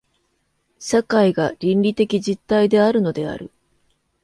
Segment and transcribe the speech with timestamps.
[0.79, 3.51] 社会が倫理的実体であるのである。